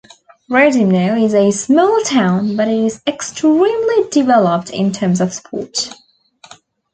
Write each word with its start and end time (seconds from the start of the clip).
Radymno 0.49 1.23
is 1.23 1.35
a 1.35 1.51
small 1.51 2.01
town, 2.07 2.55
but 2.55 2.67
it 2.67 2.85
is 2.85 3.03
extremely 3.05 4.09
developed 4.09 4.71
in 4.71 4.91
terms 4.91 5.21
of 5.21 5.31
sport. 5.31 5.93